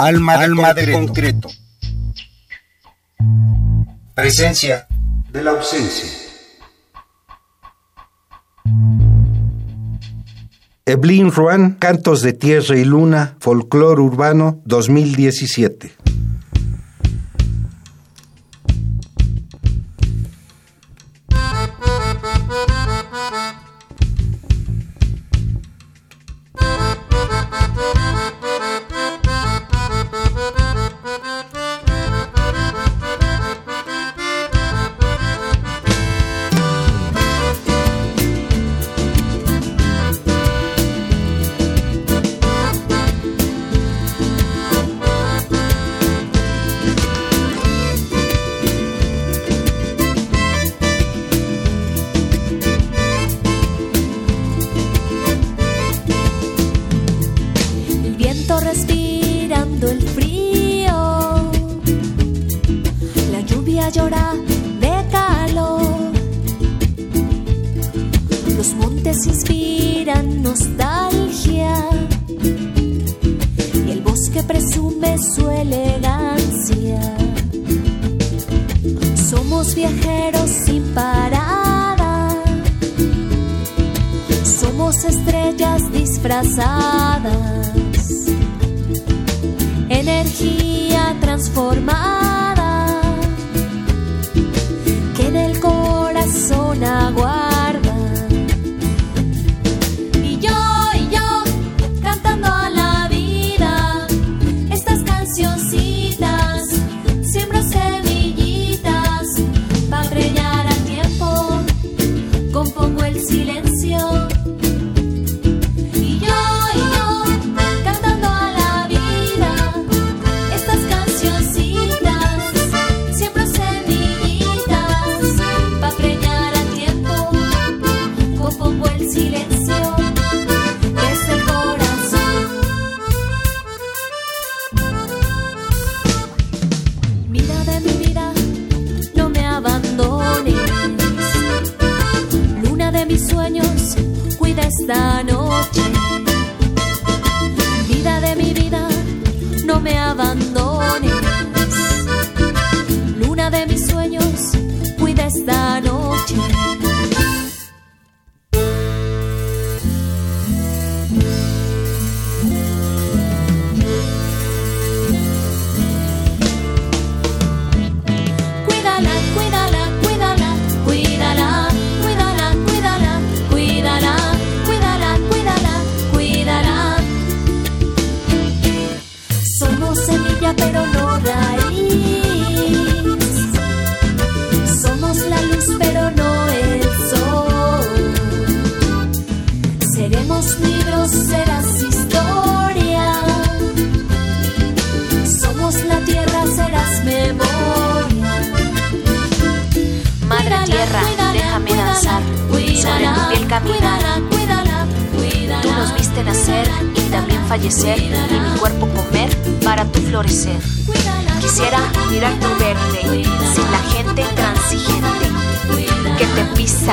[0.00, 0.86] Alma, de, Alma concreto.
[0.86, 1.48] de concreto.
[4.14, 4.86] Presencia
[5.30, 6.08] de la ausencia.
[10.86, 15.92] Eblin Ruan, Cantos de Tierra y Luna, Folclor Urbano 2017.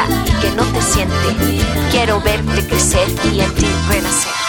[0.05, 1.15] Y que no te siente.
[1.91, 4.46] Quiero verte crecer y en ti renacer.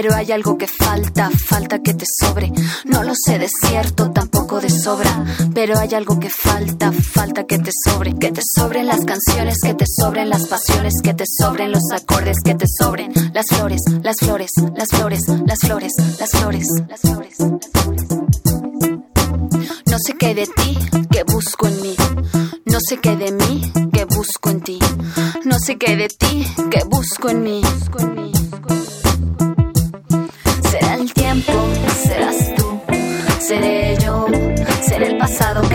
[0.01, 2.51] Pero hay algo que falta, falta que te sobre.
[2.85, 7.59] No lo sé de cierto, tampoco de sobra, pero hay algo que falta, falta que
[7.59, 8.17] te sobre.
[8.17, 12.37] Que te sobren las canciones, que te sobren las pasiones, que te sobren los acordes,
[12.43, 17.37] que te sobren las flores, las flores, las flores, las flores, las flores, las flores.
[19.85, 20.79] No sé qué de ti,
[21.11, 21.95] que busco en mí.
[22.65, 24.79] No sé qué de mí, que busco en ti.
[25.45, 27.61] No sé qué de ti, que busco en mí.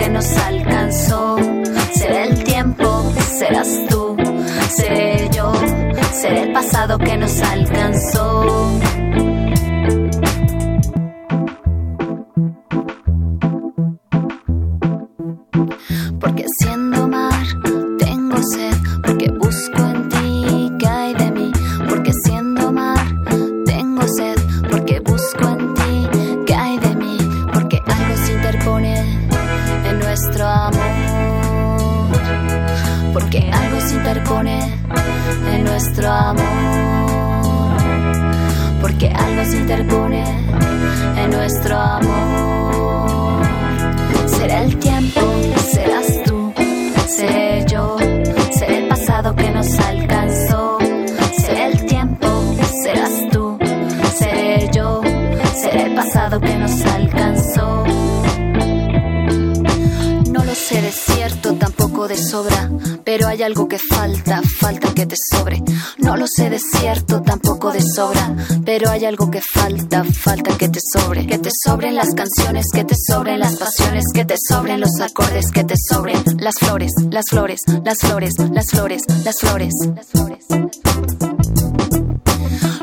[0.09, 1.37] Nos alcanzó.
[1.93, 4.15] Será el tiempo, serás tú,
[4.69, 5.51] seré yo,
[6.13, 8.86] seré el pasado que nos alcanzó.
[66.57, 68.35] De cierto, tampoco de sobra,
[68.65, 71.27] pero hay algo que falta, falta que te sobre.
[71.27, 75.51] Que te sobren las canciones, que te sobren las pasiones, que te sobren los acordes,
[75.51, 79.03] que te sobren las flores, las flores, las flores, las flores.
[79.23, 79.75] Las flores.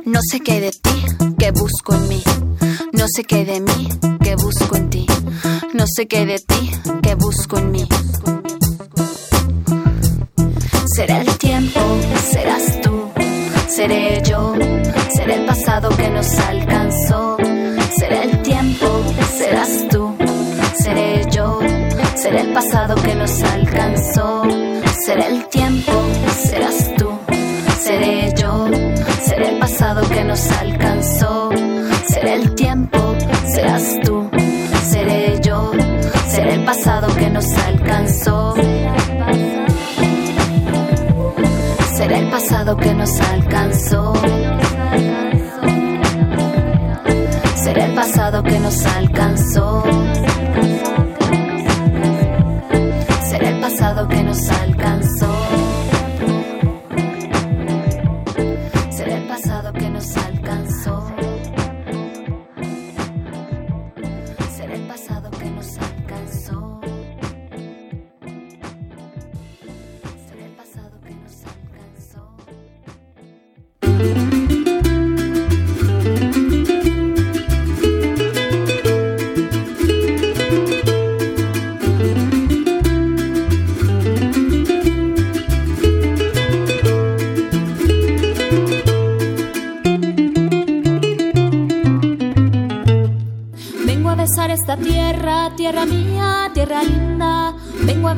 [0.04, 1.04] No sé qué de ti,
[1.36, 2.22] que busco en mí.
[2.92, 3.88] No sé qué de mí,
[4.22, 5.06] que busco en ti.
[5.72, 6.70] No sé qué de ti,
[7.02, 7.88] que busco en mí.
[10.94, 11.80] Será el tiempo,
[12.30, 12.93] serás tú,
[13.74, 14.54] seré yo,
[15.16, 17.36] será el pasado que nos alcanzó.
[17.98, 18.86] Será el tiempo,
[19.36, 20.16] serás tú,
[20.74, 21.58] seré yo,
[22.14, 24.42] será el pasado que nos alcanzó.
[25.04, 25.92] Será el tiempo,
[26.48, 27.10] serás tú,
[27.80, 28.68] seré yo,
[29.24, 31.50] será el pasado que nos alcanzó.
[32.06, 32.98] Será el tiempo,
[33.46, 34.30] serás tú,
[34.88, 35.72] seré yo,
[36.28, 38.54] será el pasado que nos alcanzó.
[42.64, 44.12] Pasado que nos alcanzó.
[47.56, 49.84] Será el pasado que nos alcanzó.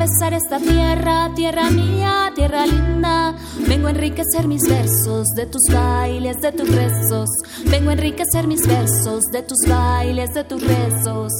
[0.07, 3.35] Besar esta tierra, tierra mía, tierra linda.
[3.67, 7.29] Vengo a enriquecer mis versos de tus bailes, de tus rezos.
[7.65, 11.33] Vengo a enriquecer mis versos de tus bailes, de tus rezos.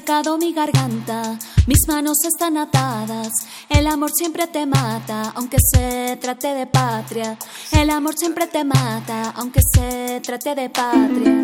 [0.00, 3.28] Secado mi garganta, mis manos están atadas.
[3.68, 7.36] El amor siempre te mata, aunque se trate de patria.
[7.70, 11.34] El amor siempre te mata, aunque se trate de patria.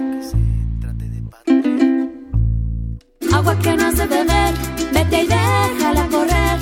[3.35, 4.55] Agua que no has de beber,
[4.95, 6.59] vete y déjala correr.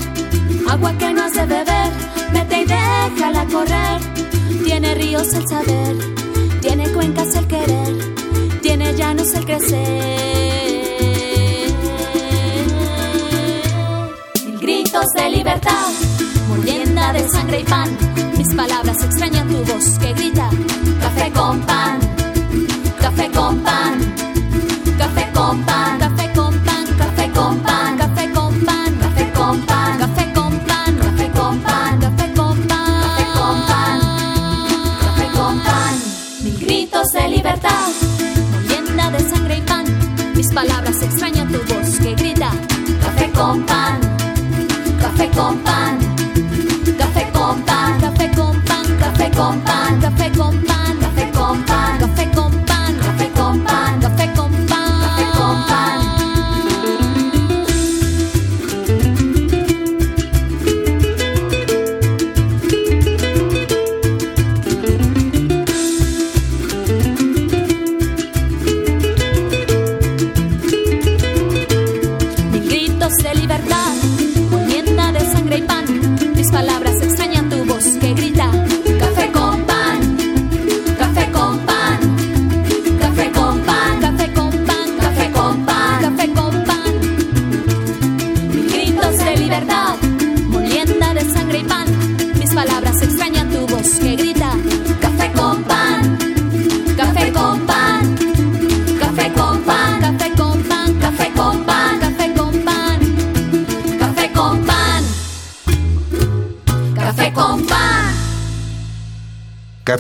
[0.69, 1.91] Agua que no has de beber,
[2.33, 4.01] vete y déjala correr.
[4.65, 5.97] Tiene ríos el saber,
[6.61, 10.54] tiene cuencas el querer, tiene llanos el crecer.
[14.95, 15.89] Gritos de libertad,
[16.49, 17.97] molienda de sangre y pan.
[18.39, 20.49] Mis palabras extrañan tu voz que grita:
[21.01, 21.99] café con pan,
[23.01, 24.15] café con pan.
[24.97, 29.99] Café con pan, café con pan, café con pan, café con pan, café con pan,
[29.99, 34.01] café con pan, café con pan, café con pan, café con pan,
[35.01, 35.95] café con pan.
[36.45, 37.89] Mil gritos de libertad,
[38.53, 39.85] molienda de sangre y pan.
[40.37, 41.51] Mis palabras extrañan
[45.35, 45.99] con pan,
[46.99, 50.74] café con pan, café con pan, café con pan, café con pan,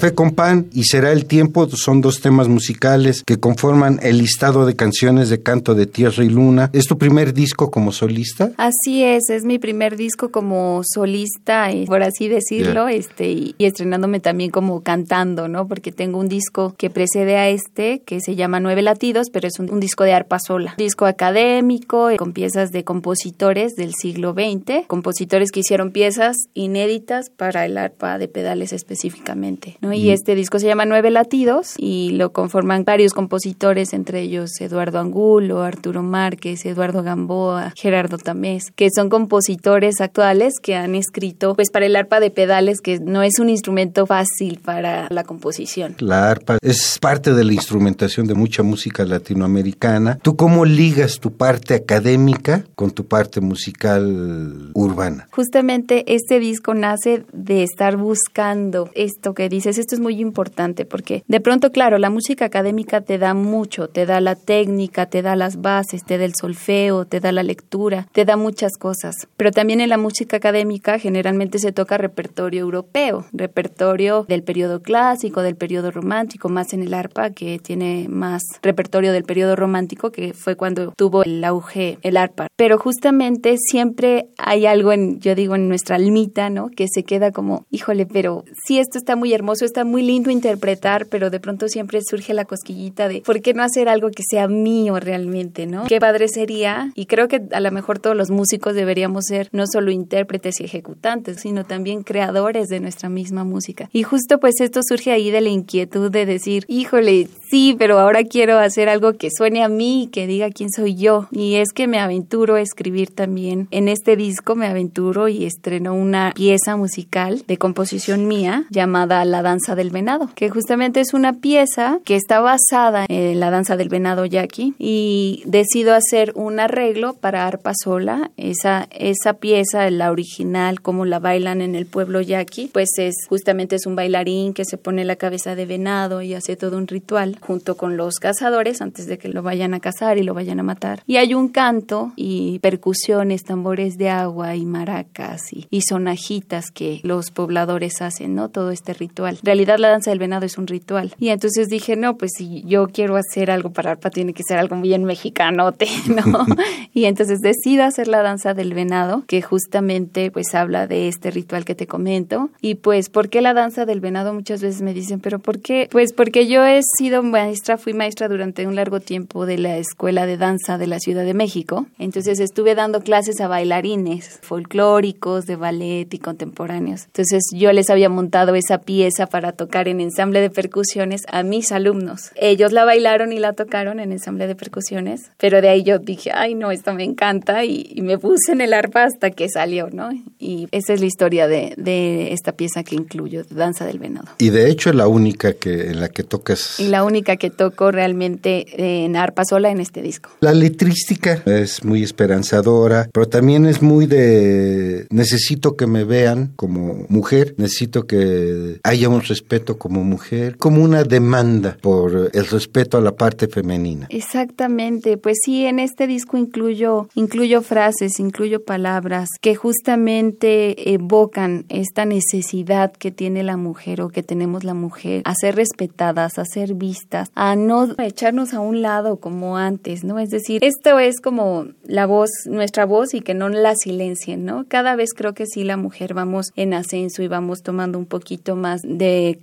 [0.04, 4.64] Café con pan y Será el tiempo son dos temas musicales que conforman el listado
[4.64, 6.70] de canciones de canto de Tierra y Luna.
[6.72, 8.52] ¿Es tu primer disco como solista?
[8.56, 14.20] Así es, es mi primer disco como solista, por así decirlo, este y, y estrenándome
[14.20, 15.66] también como cantando, ¿no?
[15.66, 19.58] Porque tengo un disco que precede a este que se llama Nueve Latidos, pero es
[19.58, 24.32] un, un disco de arpa sola, disco académico eh, con piezas de compositores del siglo
[24.32, 29.92] XX, compositores que hicieron piezas inéditas para el arpa de pedales específicamente, ¿no?
[29.92, 34.98] Y este disco se llama Nueve Latidos y lo conforman varios compositores, entre ellos Eduardo
[34.98, 41.70] Angulo, Arturo Márquez, Eduardo Gamboa, Gerardo Tamés, que son compositores actuales que han escrito pues
[41.70, 45.96] para el arpa de pedales, que no es un instrumento fácil para la composición.
[45.98, 50.18] La arpa es parte de la instrumentación de mucha música latinoamericana.
[50.22, 55.28] ¿Tú cómo ligas tu parte académica con tu parte musical urbana?
[55.32, 60.53] Justamente este disco nace de estar buscando esto que dice dices, esto es muy importante
[60.88, 65.22] porque de pronto, claro, la música académica te da mucho, te da la técnica, te
[65.22, 69.14] da las bases, te da el solfeo, te da la lectura, te da muchas cosas.
[69.36, 75.42] Pero también en la música académica generalmente se toca repertorio europeo, repertorio del periodo clásico,
[75.42, 80.32] del periodo romántico, más en el arpa que tiene más repertorio del periodo romántico que
[80.32, 82.48] fue cuando tuvo el auge el arpa.
[82.56, 86.68] Pero justamente siempre hay algo en, yo digo, en nuestra almita, ¿no?
[86.68, 91.06] Que se queda como, híjole, pero sí, esto está muy hermoso, está muy lindo interpretar,
[91.06, 94.46] pero de pronto siempre surge la cosquillita de, ¿por qué no hacer algo que sea
[94.46, 95.84] mío realmente, ¿no?
[95.84, 99.66] Qué padre sería, y creo que a lo mejor todos los músicos deberíamos ser no
[99.66, 103.88] solo intérpretes y ejecutantes, sino también creadores de nuestra misma música.
[103.92, 108.24] Y justo pues esto surge ahí de la inquietud de decir, híjole, sí, pero ahora
[108.24, 111.28] quiero hacer algo que suene a mí, que diga quién soy yo.
[111.30, 113.68] Y es que me aventuro a escribir también.
[113.70, 119.42] En este disco me aventuro y estreno una pieza musical de composición mía llamada La
[119.42, 123.88] Danza del Venado, que justamente es una pieza que está basada en la danza del
[123.88, 128.30] venado yaqui y decido hacer un arreglo para arpa sola.
[128.36, 133.76] Esa, esa pieza, la original, como la bailan en el pueblo yaqui, pues es justamente
[133.76, 137.36] es un bailarín que se pone la cabeza de venado y hace todo un ritual
[137.40, 140.62] junto con los cazadores antes de que lo vayan a cazar y lo vayan a
[140.62, 141.02] matar.
[141.06, 147.30] Y hay un canto y percusiones, tambores de agua y maracas y, sonajitas que los
[147.30, 148.48] pobladores hacen, ¿no?
[148.48, 149.36] Todo este ritual.
[149.40, 151.14] En realidad la danza del venado es un ritual.
[151.18, 154.58] Y entonces dije, no, pues si yo quiero hacer algo para arpa, tiene que ser
[154.58, 156.46] algo bien mexicanote, ¿no?
[156.92, 161.64] y entonces decido hacer la danza del venado, que justamente pues habla de este ritual
[161.64, 162.50] que te comento.
[162.60, 164.32] Y pues, ¿por qué la danza del venado?
[164.32, 165.88] Muchas veces me dicen, pero ¿por qué?
[165.90, 170.26] Pues porque yo he sido maestra, fui maestra durante un largo tiempo de la Escuela
[170.26, 171.86] de Danza de la Ciudad de México.
[171.98, 177.04] Entonces estuve dando clases a bailarines folclóricos, de ballet y contemporáneos.
[177.06, 181.72] Entonces yo les había montado esa pieza para tocar en ensamble de percusiones a mis
[181.72, 182.30] alumnos.
[182.36, 186.30] Ellos la bailaron y la tocaron en ensamble de percusiones, pero de ahí yo dije,
[186.32, 190.10] ay no, esto me encanta y, me puse en el arpa hasta que salió, ¿no?
[190.38, 194.28] Y esa es la historia de, de esta pieza que incluyo, Danza del Venado.
[194.38, 196.78] Y de hecho es la única que en la que tocas.
[196.78, 200.30] Y la única que toco realmente en arpa sola en este disco.
[200.40, 207.06] La letrística es muy esperanzadora, pero también es muy de necesito que me vean como
[207.08, 213.00] mujer, necesito que haya un respeto como mujer, como una demanda por el respeto a
[213.00, 214.06] la parte femenina.
[214.10, 222.04] Exactamente, pues sí, en este disco incluyo, incluyo frases, incluyo palabras que justamente evocan esta
[222.04, 226.74] necesidad que tiene la mujer o que tenemos la mujer a ser respetadas, a ser
[226.74, 230.18] vistas, a no echarnos a un lado como antes, ¿no?
[230.18, 234.64] Es decir, esto es como la voz, nuestra voz y que no la silencien, ¿no?
[234.68, 238.56] Cada vez creo que sí la mujer vamos en ascenso y vamos tomando un poquito
[238.56, 239.38] más de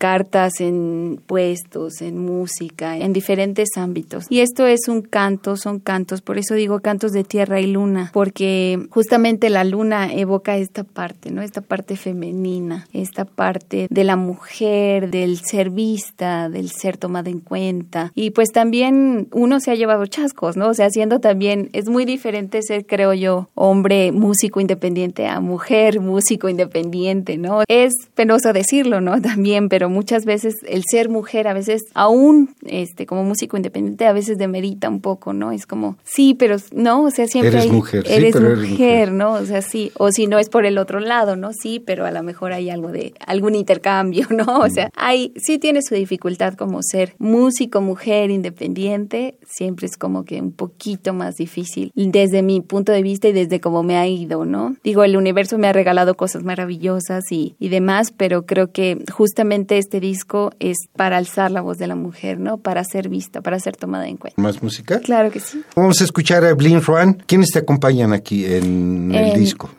[0.60, 4.26] en puestos, en música, en diferentes ámbitos.
[4.30, 8.10] Y esto es un canto, son cantos, por eso digo cantos de tierra y luna,
[8.14, 11.42] porque justamente la luna evoca esta parte, ¿no?
[11.42, 17.40] Esta parte femenina, esta parte de la mujer, del ser vista, del ser tomada en
[17.40, 18.12] cuenta.
[18.16, 20.70] Y pues también uno se ha llevado chascos, ¿no?
[20.70, 26.00] O sea, haciendo también, es muy diferente ser, creo yo, hombre músico independiente a mujer
[26.00, 27.64] músico independiente, ¿no?
[27.68, 29.22] Es penoso decirlo, ¿no?
[29.32, 34.14] También, pero muchas veces el ser mujer, a veces, aún este, como músico independiente, a
[34.14, 35.52] veces demerita un poco, ¿no?
[35.52, 38.70] Es como, sí, pero no, o sea, siempre eres hay, mujer, eres, sí, mujer, eres
[38.70, 39.34] mujer, ¿no?
[39.34, 41.52] O sea, sí, o si no es por el otro lado, ¿no?
[41.54, 44.60] Sí, pero a lo mejor hay algo de algún intercambio, ¿no?
[44.60, 50.24] O sea, hay sí tiene su dificultad como ser músico, mujer independiente, siempre es como
[50.26, 54.08] que un poquito más difícil desde mi punto de vista y desde cómo me ha
[54.08, 54.76] ido, ¿no?
[54.84, 59.78] Digo, el universo me ha regalado cosas maravillosas y, y demás, pero creo que justamente
[59.78, 60.21] este disco
[60.60, 62.58] es para alzar la voz de la mujer, ¿no?
[62.58, 64.42] Para ser vista, para ser tomada en cuenta.
[64.42, 65.00] ¿Más música?
[65.00, 65.62] Claro que sí.
[65.76, 67.14] Vamos a escuchar a Blin Ruan.
[67.26, 69.70] ¿Quiénes te acompañan aquí en el disco?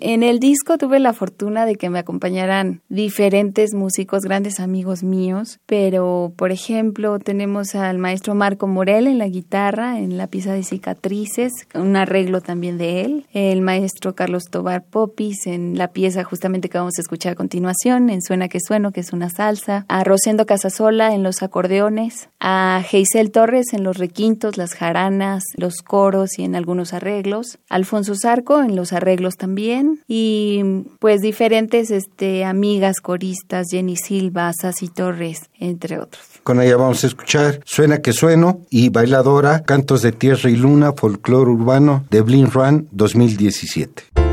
[0.00, 5.58] En el disco tuve la fortuna de que me acompañaran diferentes músicos, grandes amigos míos,
[5.66, 10.62] pero por ejemplo tenemos al maestro Marco Morel en la guitarra, en la pieza de
[10.62, 16.68] cicatrices, un arreglo también de él, el maestro Carlos Tobar Popis en la pieza justamente
[16.68, 20.04] que vamos a escuchar a continuación, en Suena que Sueno, que es una salsa, a
[20.04, 26.38] Rosendo Casasola en los acordeones, a Geisel Torres en los requintos, las jaranas, los coros
[26.38, 30.62] y en algunos arreglos, Alfonso Zarco en los arreglos también y
[30.98, 36.22] pues diferentes este amigas coristas, Jenny Silva, Sassy Torres, entre otros.
[36.42, 40.92] Con ella vamos a escuchar Suena que Sueno y Bailadora, Cantos de Tierra y Luna,
[40.92, 44.25] Folclor Urbano de Blin Ruan 2017.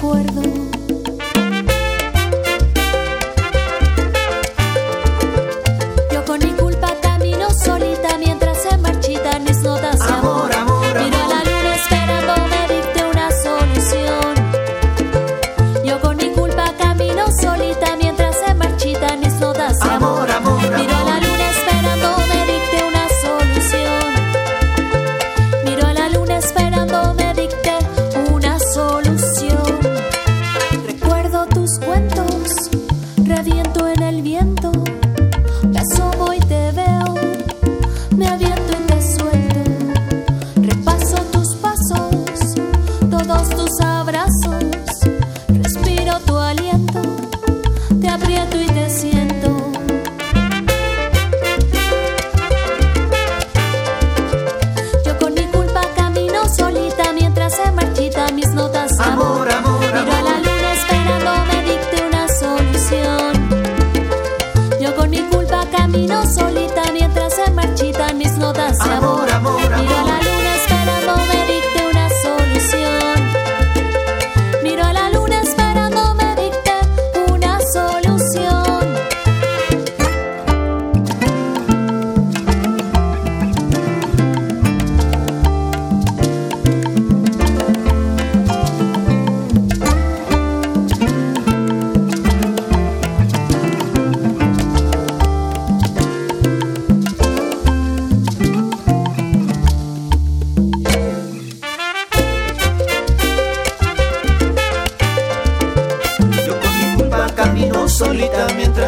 [0.00, 0.59] Recuerdo.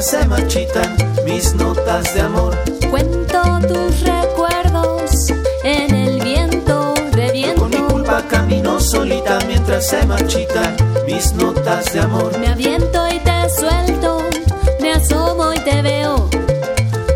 [0.02, 2.58] se marchitan mis notas de amor.
[2.90, 5.30] Cuento tus recuerdos
[5.62, 7.60] en el viento de viento.
[7.60, 12.36] Con mi culpa camino solita mientras se marchitan mis notas de amor.
[12.38, 14.28] Me aviento y te suelto,
[14.80, 16.28] me asomo y te veo.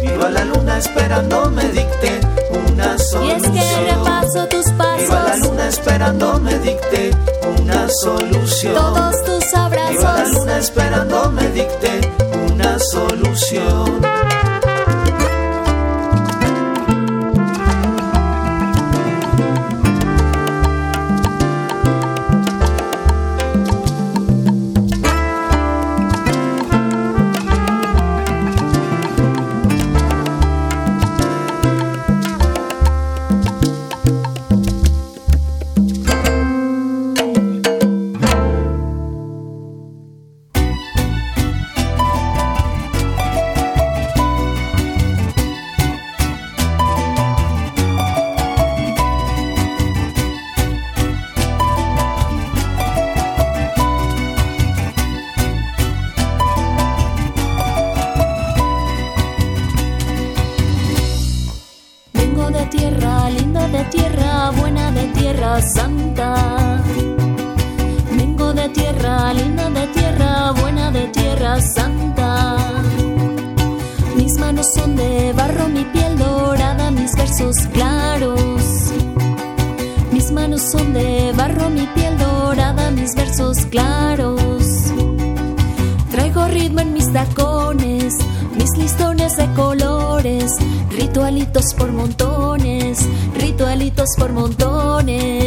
[0.02, 2.20] Miro a la luna esperando me dicte
[2.68, 3.54] una solución.
[3.54, 5.00] Y es que repaso tus pasos.
[5.00, 7.10] Miro a la luna esperando me dicte
[7.58, 8.74] una solución.
[8.74, 9.90] Todos tus abrazos.
[9.90, 12.15] Miro a la luna esperando me dicte
[12.74, 13.25] Solo.
[87.06, 88.14] mis tacones,
[88.56, 90.50] mis listones de colores,
[90.90, 92.98] ritualitos por montones,
[93.38, 95.45] ritualitos por montones.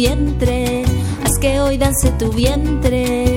[0.00, 0.82] Vientre,
[1.22, 3.29] haz que hoy dance tu vientre.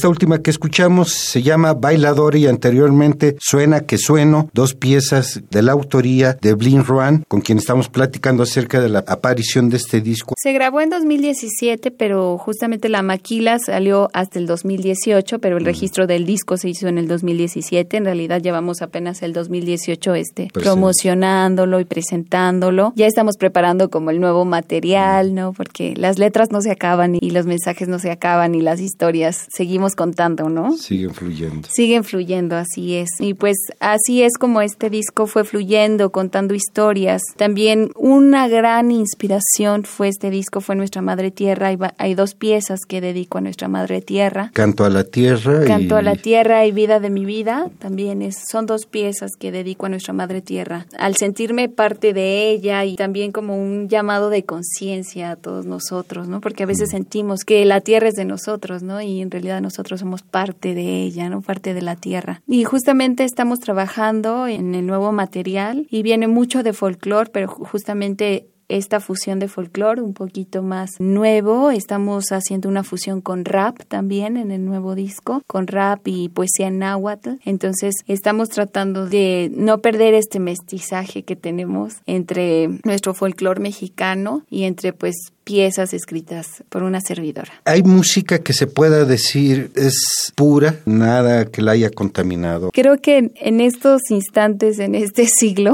[0.00, 5.60] Esta última que escuchamos se llama Bailador y anteriormente Suena que Sueno, dos piezas de
[5.60, 10.00] la autoría de Blin Ruan, con quien estamos platicando acerca de la aparición de este
[10.00, 10.36] disco.
[10.38, 16.06] Se grabó en 2017, pero justamente la maquila salió hasta el 2018, pero el registro
[16.06, 17.98] del disco se hizo en el 2017.
[17.98, 20.60] En realidad llevamos apenas el 2018 este Presente.
[20.60, 22.94] promocionándolo y presentándolo.
[22.96, 25.52] Ya estamos preparando como el nuevo material, ¿no?
[25.52, 29.46] Porque las letras no se acaban y los mensajes no se acaban y las historias
[29.54, 30.76] seguimos contando, ¿no?
[30.76, 31.68] Siguen fluyendo.
[31.70, 33.08] Siguen fluyendo, así es.
[33.18, 37.22] Y pues así es como este disco fue fluyendo, contando historias.
[37.36, 41.76] También una gran inspiración fue este disco, fue Nuestra Madre Tierra.
[41.98, 44.50] Hay, dos piezas que dedico a Nuestra Madre Tierra.
[44.52, 45.64] Canto a la Tierra.
[45.64, 49.32] Canto y a la Tierra y Vida de mi Vida, también es, son dos piezas
[49.38, 50.86] que dedico a Nuestra Madre Tierra.
[50.98, 56.28] Al sentirme parte de ella y también como un llamado de conciencia a todos nosotros,
[56.28, 56.40] ¿no?
[56.40, 59.00] Porque a veces sentimos que la Tierra es de nosotros, ¿no?
[59.00, 61.40] Y en realidad nosotros somos parte de ella, ¿no?
[61.42, 62.42] Parte de la Tierra.
[62.48, 67.66] Y justamente estamos trabajando en el nuevo material y viene mucho de folclore, pero ju-
[67.66, 71.72] justamente esta fusión de folclore un poquito más nuevo.
[71.72, 76.68] Estamos haciendo una fusión con rap también en el nuevo disco, con rap y poesía
[76.68, 77.30] en náhuatl.
[77.44, 84.62] Entonces estamos tratando de no perder este mestizaje que tenemos entre nuestro folclore mexicano y
[84.64, 85.16] entre pues
[85.50, 87.50] piezas escritas por una servidora.
[87.64, 92.70] Hay música que se pueda decir es pura, nada que la haya contaminado.
[92.72, 95.72] Creo que en- en estos instantes, en este siglo,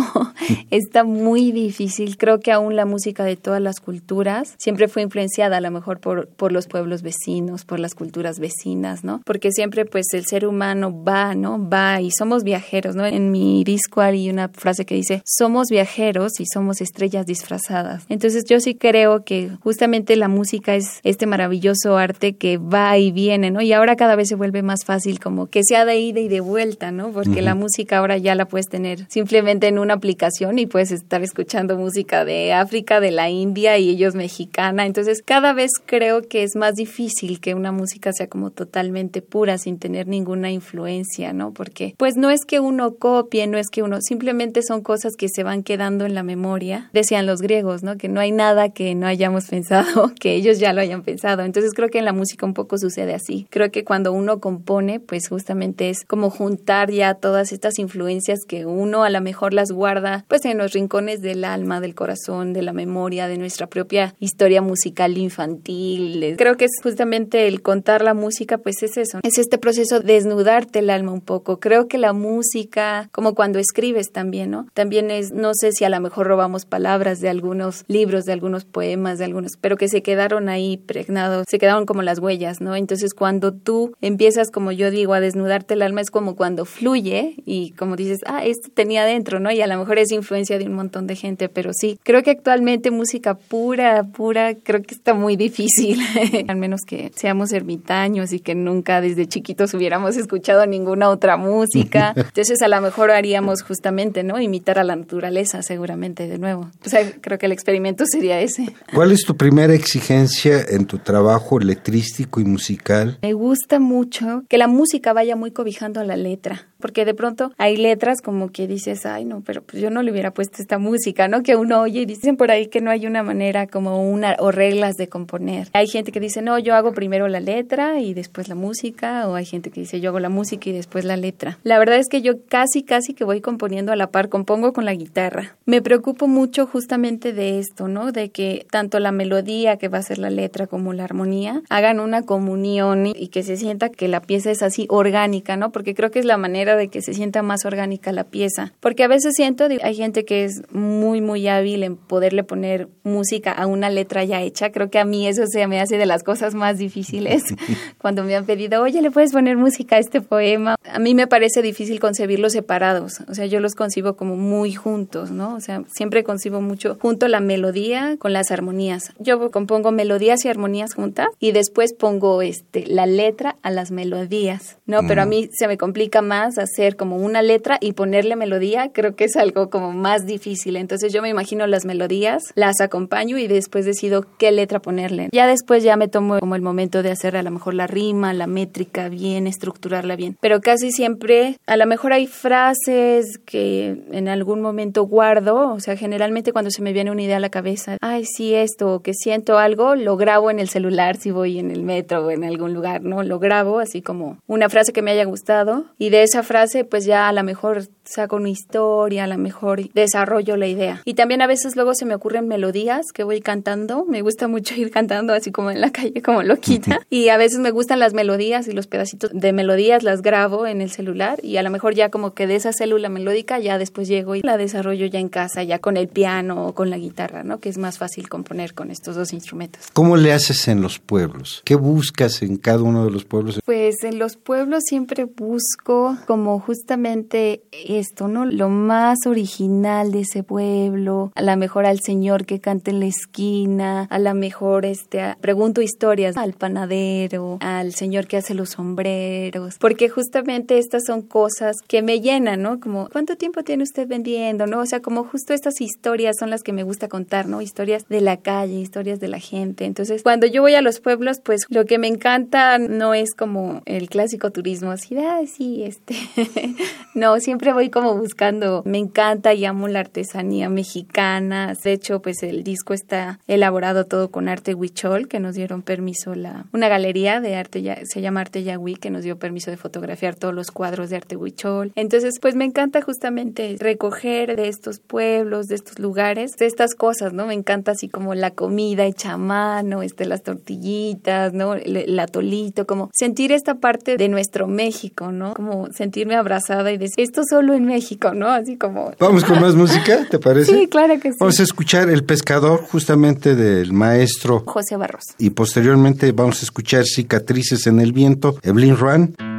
[0.71, 2.17] está muy difícil.
[2.17, 6.01] Creo que aún la música de todas las culturas siempre fue influenciada a lo mejor
[6.01, 9.21] por, por los pueblos vecinos, por las culturas vecinas, ¿no?
[9.27, 11.69] Porque siempre pues el ser humano va, ¿no?
[11.69, 13.05] Va y somos viajeros, ¿no?
[13.05, 18.05] En mi disco hay una frase que dice, somos viajeros y somos estrellas disfrazadas.
[18.09, 23.11] Entonces yo sí creo que justamente la música es este maravilloso arte que va y
[23.11, 23.61] viene, ¿no?
[23.63, 26.39] Y ahora cada vez se vuelve más fácil como que sea de ida y de
[26.39, 27.11] vuelta, ¿no?
[27.11, 31.21] Porque la música ahora ya la puedes tener simplemente en una aplicación y puedes estar
[31.25, 34.87] escuchando música de África, de la India y ellos mexicana.
[34.87, 39.59] Entonces cada vez creo que es más difícil que una música sea como totalmente pura
[39.59, 41.53] sin tener ninguna influencia, ¿no?
[41.53, 45.27] Porque pues no es que uno copie, no es que uno, simplemente son cosas que
[45.29, 46.89] se van quedando en la memoria.
[46.93, 47.97] Decían los griegos, ¿no?
[47.97, 49.56] Que no hay nada que no hayamos pensado,
[50.21, 51.43] que ellos ya lo hayan pensado.
[51.43, 53.47] Entonces creo que en la música un poco sucede así.
[53.51, 58.67] Creo que cuando uno compone, pues justamente es como juntar ya todas estas influencias que
[58.67, 62.63] uno a lo mejor las guarda pues en los rincones del alma, del corazón, de
[62.63, 66.35] la memoria, de nuestra propia historia musical infantil.
[66.37, 69.21] Creo que es justamente el contar la música, pues es eso.
[69.23, 71.61] Es este proceso de desnudarte el alma un poco.
[71.61, 74.67] Creo que la música, como cuando escribes también, ¿no?
[74.75, 78.65] También es, no sé si a lo mejor robamos palabras de algunos libros, de algunos
[78.65, 82.77] poemas, de algunos, pero que se quedaron ahí pregnados, se quedaron como las huellas, ¿no?
[82.77, 87.35] Entonces cuando tú empiezas, como yo digo, a desnudarte el alma, es como cuando fluye
[87.45, 89.51] y como dices, ah, esto tenía dentro, ¿no?
[89.51, 92.31] Y a lo mejor es influencia de un montón de gente, pero sí, creo que
[92.31, 96.01] actualmente música pura, pura, creo que está muy difícil,
[96.49, 102.13] al menos que seamos ermitaños y que nunca desde chiquitos hubiéramos escuchado ninguna otra música.
[102.17, 104.41] Entonces a lo mejor haríamos justamente, ¿no?
[104.41, 106.71] Imitar a la naturaleza seguramente de nuevo.
[106.85, 108.75] O sea, creo que el experimento sería ese.
[108.95, 113.19] ¿Cuál es tu primera exigencia en tu trabajo letrístico y musical?
[113.23, 117.53] Me gusta mucho que la música vaya muy cobijando a la letra porque de pronto
[117.59, 120.79] hay letras como que dices, ay, no, pero pues yo no le hubiera puesto esta
[120.79, 121.43] música, ¿no?
[121.43, 124.53] Que uno oye y dicen por ahí que no hay una manera como una o
[124.53, 125.69] reglas de componer.
[125.73, 129.35] Hay gente que dice, no, yo hago primero la letra y después la música, o
[129.35, 131.59] hay gente que dice, yo hago la música y después la letra.
[131.65, 134.85] La verdad es que yo casi, casi que voy componiendo a la par, compongo con
[134.85, 135.57] la guitarra.
[135.65, 138.13] Me preocupo mucho justamente de esto, ¿no?
[138.13, 142.01] De que tanto la melodía que va a ser la letra como la armonía hagan
[142.01, 145.73] una comunión y que se sienta que la pieza es así orgánica, ¿no?
[145.73, 148.73] Porque creo que es la manera de que se sienta más orgánica la pieza.
[148.81, 153.53] Porque a veces siento, hay gente que es muy, muy hábil en poderle poner música
[153.53, 154.71] a una letra ya hecha.
[154.71, 157.43] Creo que a mí eso se me hace de las cosas más difíciles
[157.99, 160.77] cuando me han pedido, oye, ¿le puedes poner música a este poema?
[160.91, 163.21] A mí me parece difícil concebirlos separados.
[163.29, 165.55] O sea, yo los concibo como muy juntos, ¿no?
[165.55, 169.06] O sea, siempre concibo mucho junto la melodía con las armonías.
[169.19, 174.79] Yo compongo melodías y armonías juntas y después pongo este, la letra a las melodías,
[174.87, 175.01] ¿no?
[175.07, 179.15] Pero a mí se me complica más hacer como una letra y ponerle melodía, creo
[179.17, 180.77] que es algo como más difícil.
[180.77, 185.29] Entonces yo me imagino las melodías, las acompaño y después decido qué letra ponerle.
[185.33, 188.33] Ya después ya me tomo como el momento de hacer a lo mejor la rima,
[188.33, 190.37] la métrica bien, estructurarla bien.
[190.41, 195.97] Pero casi siempre, a lo mejor hay frases que en algún momento guardo, o sea,
[195.97, 199.59] generalmente cuando se me viene una idea a la cabeza, ay, sí, esto, que siento
[199.59, 203.03] algo, lo grabo en el celular si voy en el metro o en algún lugar,
[203.03, 203.23] ¿no?
[203.23, 207.05] Lo grabo así como una frase que me haya gustado y de esa frase, pues
[207.05, 211.03] ya a lo mejor saco una historia, a lo mejor desarrollo la idea.
[211.05, 214.05] Y también a veces luego se me ocurren melodías que voy cantando.
[214.05, 217.01] Me gusta mucho ir cantando así como en la calle, como loquita.
[217.11, 220.81] y a veces me gustan las melodías y los pedacitos de melodías las grabo en
[220.81, 224.09] el celular y a lo mejor ya como que de esa célula melódica ya después
[224.09, 227.43] llego y la desarrollo ya en casa, ya con el piano o con la guitarra,
[227.43, 227.59] ¿no?
[227.61, 229.89] Que es más fácil componer con estos dos instrumentos.
[229.93, 231.63] ¿Cómo le haces en los pueblos?
[231.65, 233.61] ¿Qué buscas en cada uno de los pueblos?
[233.65, 238.45] Pues en los pueblos siempre busco como justamente esto, ¿no?
[238.45, 243.07] Lo más original de ese pueblo, a lo mejor al señor que canta en la
[243.07, 249.77] esquina, a lo mejor este, pregunto historias al panadero, al señor que hace los sombreros,
[249.79, 252.81] porque justamente estas son cosas que me llenan, ¿no?
[252.81, 254.81] Como, ¿cuánto tiempo tiene usted vendiendo, no?
[254.81, 257.61] O sea, como justo estas historias son las que me gusta contar, ¿no?
[257.61, 259.85] Historias de la calle, historias de la gente.
[259.85, 263.83] Entonces, cuando yo voy a los pueblos, pues lo que me encanta no es como
[263.87, 266.15] el clásico turismo, así, ah, sí, este,
[267.15, 271.75] no, siempre voy como buscando, me encanta y amo la artesanía mexicana.
[271.83, 276.35] De hecho, pues el disco está elaborado todo con arte huichol, que nos dieron permiso
[276.35, 279.77] la, una galería de arte, ya, se llama Arte Yagüí, que nos dio permiso de
[279.77, 281.93] fotografiar todos los cuadros de arte huichol.
[281.95, 287.33] Entonces, pues me encanta justamente recoger de estos pueblos, de estos lugares, de estas cosas,
[287.33, 287.47] ¿no?
[287.47, 291.75] Me encanta así como la comida hecha a mano, este, las tortillitas, ¿no?
[291.75, 295.55] El, atolito, como sentir esta parte de nuestro México, ¿no?
[295.55, 298.49] Como sentirme abrazada y decir, esto solo en México, ¿no?
[298.49, 299.13] Así como...
[299.21, 300.73] Vamos con más música, ¿te parece?
[300.73, 301.37] Sí, claro que sí.
[301.39, 305.23] Vamos a escuchar El Pescador justamente del maestro José Barros.
[305.39, 309.56] Y posteriormente vamos a escuchar Cicatrices en el Viento, Evelyn Ruan.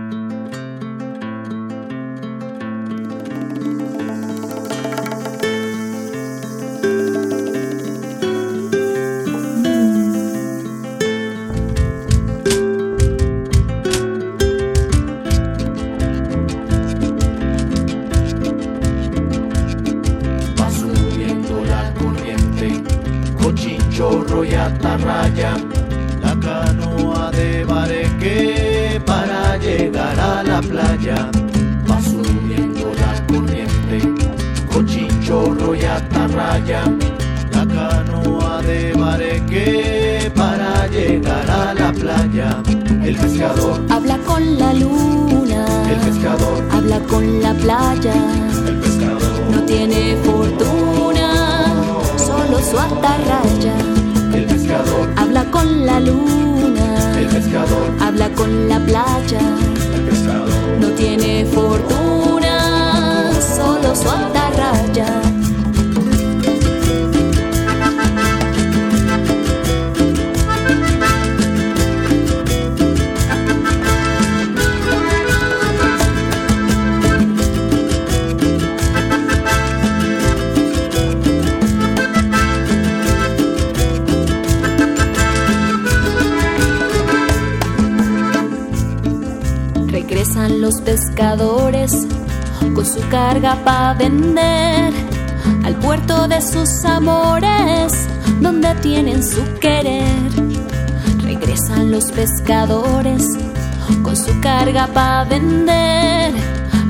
[104.67, 106.33] Carga para vender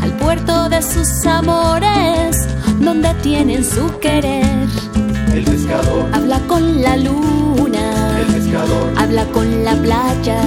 [0.01, 2.47] al puerto de sus amores,
[2.79, 4.67] donde tienen su querer.
[5.31, 6.09] El pescador.
[6.11, 8.93] Habla con la luna, el pescador.
[8.97, 10.41] Habla con la playa,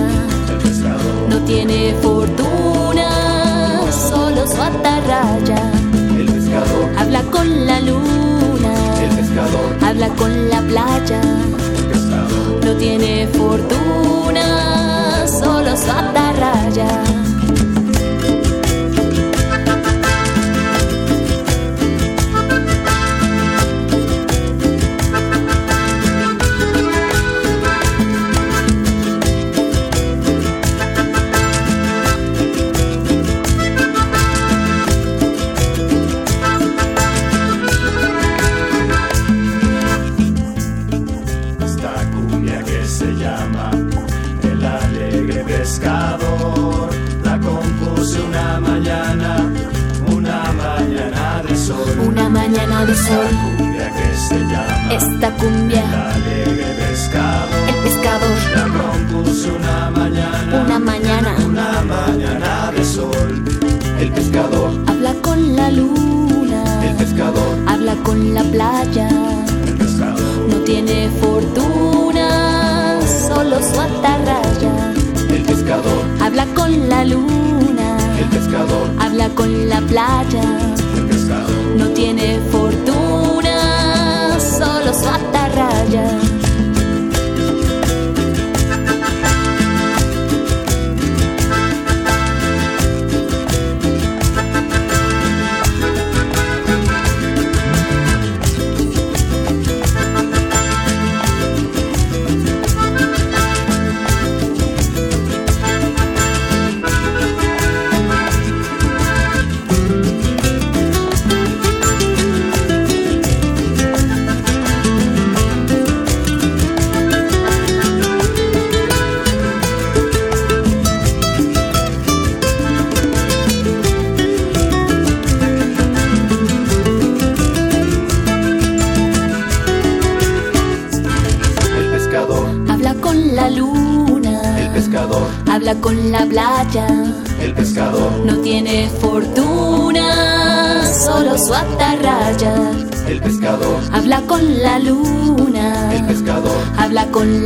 [0.51, 1.29] el pescador.
[1.29, 3.09] No tiene fortuna,
[3.93, 5.71] solo su atarraya.
[6.19, 6.91] el pescador.
[6.99, 8.73] Habla con la luna,
[9.05, 9.85] el pescador.
[9.85, 12.65] Habla con la playa, el pescador.
[12.65, 15.00] No tiene fortuna,
[15.41, 17.30] solo su atarraya.
[52.87, 53.27] De sol,
[53.59, 60.79] Cumbia que se llama esta El cumbia, alegre el pescador, la compuse una mañana, una
[60.79, 63.45] mañana, una mañana de sol.
[63.99, 66.65] El pescador, habla con la el luna,
[66.97, 69.09] pescador, habla con la playa,
[69.67, 74.93] el pescador, no tiene fortuna, solo su atarraya.
[75.29, 80.80] el pescador, Habla con la luna, el pescador, habla con la playa.
[81.77, 86.30] No tiene fortuna, solo su.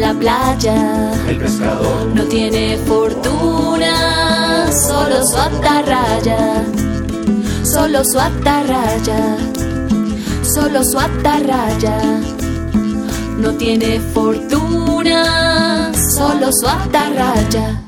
[0.04, 1.12] La playa.
[1.28, 6.62] el pescador, No tiene fortuna, solo su atarraya.
[7.62, 9.36] Solo su atarraya.
[10.42, 11.96] Solo su atarraya.
[13.38, 17.83] No tiene fortuna, solo su atarraya.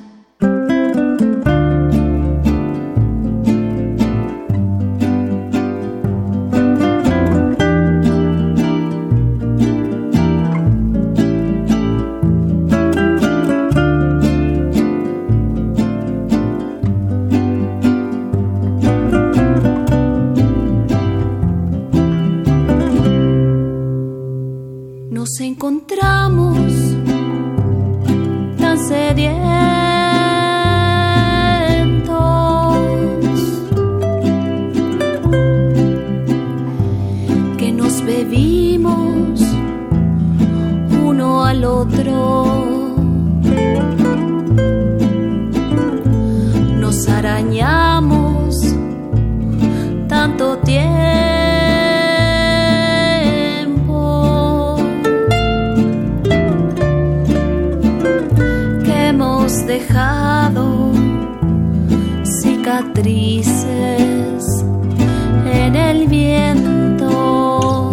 [65.52, 67.90] En el viento.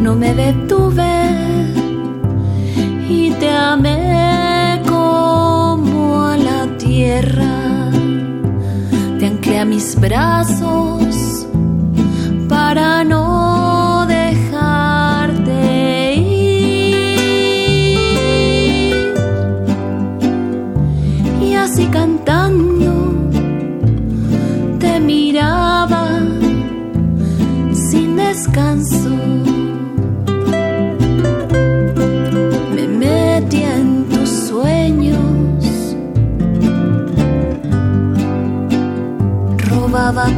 [0.00, 1.28] No me detuve
[3.08, 7.90] y te amé como a la tierra.
[9.18, 10.89] Te anclé a mis brazos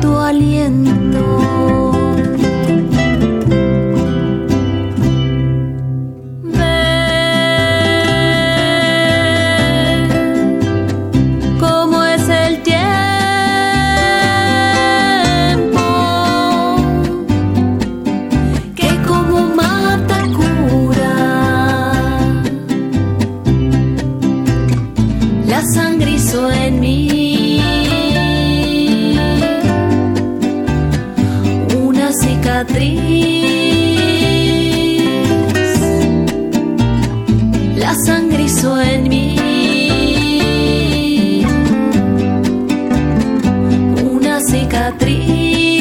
[0.03, 1.02] 多年
[44.73, 45.72] cicatriz.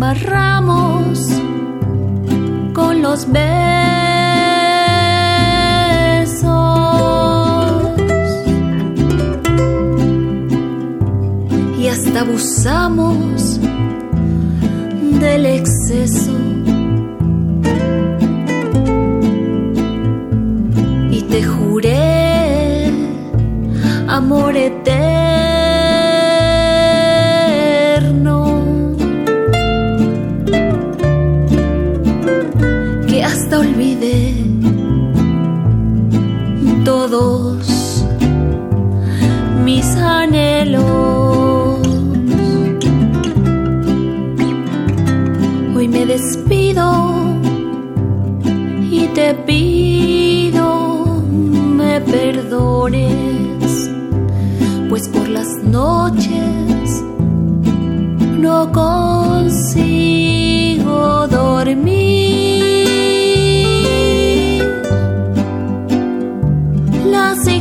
[0.00, 0.79] bersama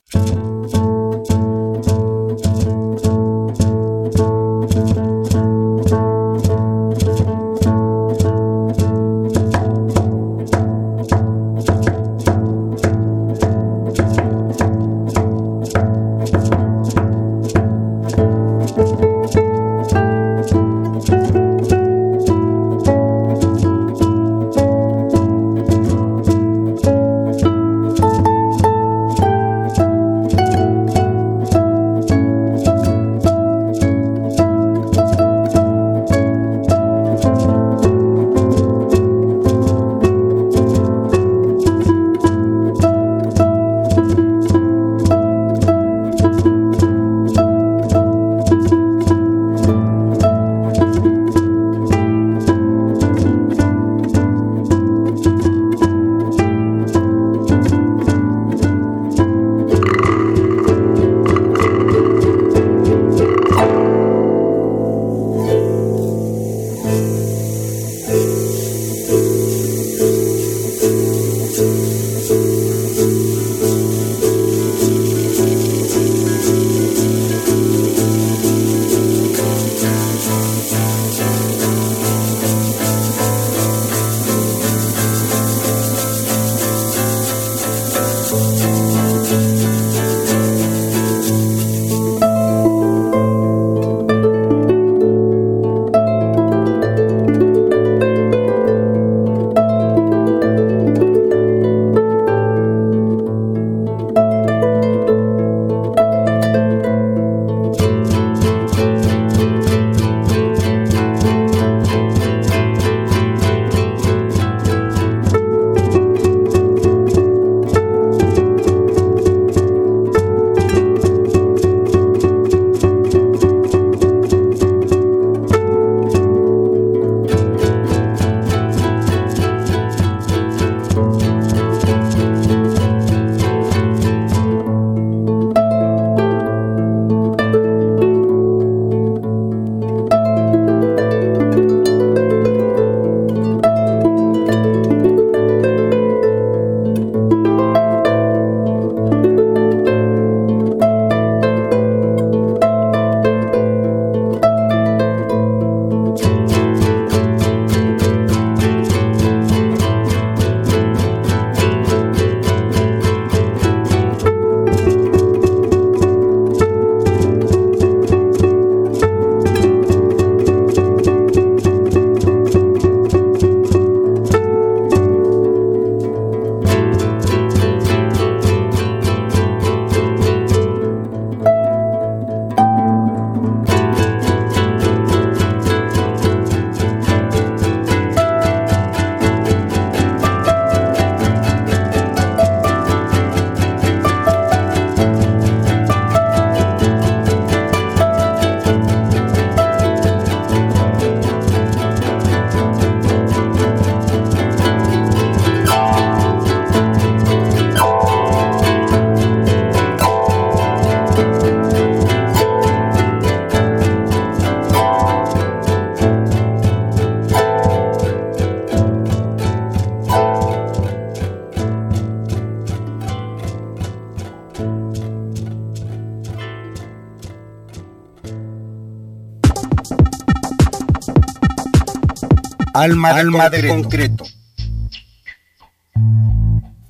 [232.75, 234.25] Alma, Alma de, concreto.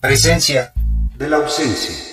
[0.02, 0.74] Presencia
[1.16, 2.05] de la ausencia.